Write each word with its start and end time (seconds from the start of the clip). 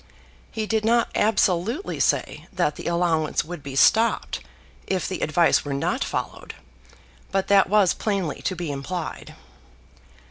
He 0.49 0.65
did 0.65 0.83
not 0.83 1.11
absolutely 1.13 1.99
say 1.99 2.47
that 2.51 2.75
the 2.75 2.87
allowance 2.87 3.45
would 3.45 3.61
be 3.61 3.75
stopped 3.75 4.39
if 4.87 5.07
the 5.07 5.21
advice 5.21 5.63
were 5.63 5.75
not 5.75 6.03
followed, 6.03 6.55
but 7.31 7.49
that 7.49 7.69
was 7.69 7.93
plainly 7.93 8.41
to 8.41 8.55
be 8.55 8.71
implied. 8.71 9.35